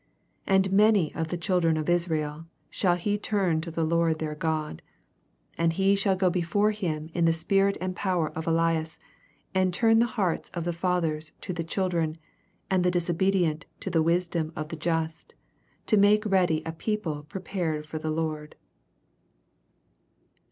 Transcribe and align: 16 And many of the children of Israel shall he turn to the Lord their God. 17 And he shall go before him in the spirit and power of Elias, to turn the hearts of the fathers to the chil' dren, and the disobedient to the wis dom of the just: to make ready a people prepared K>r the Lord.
16 0.47 0.55
And 0.55 0.71
many 0.71 1.13
of 1.13 1.27
the 1.27 1.37
children 1.37 1.77
of 1.77 1.87
Israel 1.87 2.47
shall 2.71 2.95
he 2.95 3.19
turn 3.19 3.61
to 3.61 3.69
the 3.69 3.83
Lord 3.83 4.17
their 4.17 4.33
God. 4.33 4.81
17 5.57 5.63
And 5.63 5.73
he 5.73 5.95
shall 5.95 6.15
go 6.15 6.31
before 6.31 6.71
him 6.71 7.11
in 7.13 7.25
the 7.25 7.31
spirit 7.33 7.77
and 7.79 7.95
power 7.95 8.29
of 8.31 8.47
Elias, 8.47 8.97
to 9.53 9.69
turn 9.69 9.99
the 9.99 10.07
hearts 10.07 10.49
of 10.55 10.63
the 10.63 10.73
fathers 10.73 11.33
to 11.41 11.53
the 11.53 11.63
chil' 11.63 11.89
dren, 11.89 12.17
and 12.67 12.83
the 12.83 12.89
disobedient 12.89 13.67
to 13.81 13.91
the 13.91 14.01
wis 14.01 14.25
dom 14.27 14.51
of 14.55 14.69
the 14.69 14.75
just: 14.75 15.35
to 15.85 15.97
make 15.97 16.25
ready 16.25 16.63
a 16.65 16.71
people 16.71 17.21
prepared 17.29 17.85
K>r 17.85 18.01
the 18.01 18.09
Lord. 18.09 18.55